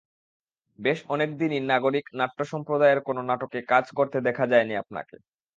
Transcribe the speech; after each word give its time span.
বেশ 0.79 0.99
অনেক 1.09 1.29
দিনই 1.39 1.61
নাগরিক 1.71 2.05
নাট্যসম্প্রদায়ের 2.13 2.99
কোনো 3.07 3.21
নাটকে 3.29 3.59
কাজ 3.67 3.85
করতে 3.97 4.17
দেখা 4.27 4.45
যায়নি 4.51 4.73
আপনাকে। 4.83 5.15